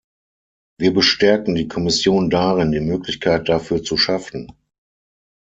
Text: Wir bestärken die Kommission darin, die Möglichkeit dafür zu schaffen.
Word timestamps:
Wir 0.79 0.95
bestärken 0.95 1.53
die 1.53 1.67
Kommission 1.67 2.31
darin, 2.31 2.71
die 2.71 2.79
Möglichkeit 2.79 3.47
dafür 3.49 3.83
zu 3.83 3.97
schaffen. 3.97 4.51